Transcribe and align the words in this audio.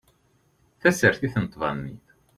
Tasertit 0.81 1.35
n 1.43 1.45
tbaḍnit 1.51 2.05